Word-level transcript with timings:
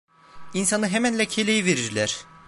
İnsanı 0.53 0.87
hemen 0.89 1.17
lekeleyiverirler. 1.19 2.25